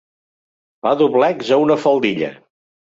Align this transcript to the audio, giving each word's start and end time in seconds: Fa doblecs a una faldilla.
Fa 0.87 0.95
doblecs 1.03 1.55
a 1.59 1.63
una 1.67 1.79
faldilla. 1.87 2.35